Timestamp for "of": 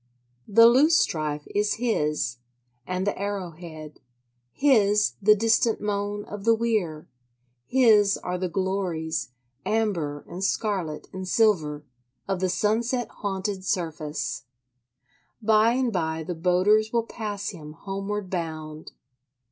6.25-6.43, 12.27-12.39